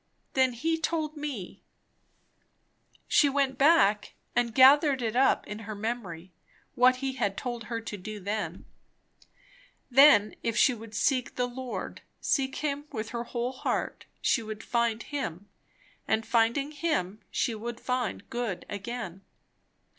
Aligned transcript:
Then 0.33 0.53
he 0.53 0.79
told 0.79 1.15
me 1.15 1.61
She 3.07 3.29
went 3.29 3.59
back 3.59 4.15
and 4.35 4.51
gathered 4.55 4.99
it 5.03 5.15
up 5.15 5.45
in 5.45 5.59
her 5.59 5.75
memory, 5.75 6.31
what 6.73 6.95
he 7.05 7.11
had 7.13 7.37
told 7.37 7.65
her 7.65 7.79
to 7.81 7.97
do 7.97 8.19
then. 8.19 8.65
Then 9.91 10.33
if 10.41 10.57
she 10.57 10.73
would 10.73 10.95
seek 10.95 11.35
the 11.35 11.45
Lord, 11.45 12.01
seek 12.19 12.55
him 12.55 12.85
with 12.91 13.09
her 13.09 13.25
whole 13.25 13.51
heart, 13.51 14.05
she 14.23 14.41
would 14.41 14.63
find 14.63 15.03
him; 15.03 15.47
and 16.07 16.25
finding 16.25 16.71
him, 16.71 17.21
she 17.29 17.53
would 17.53 17.79
find 17.79 18.27
good 18.31 18.65
again. 18.67 19.21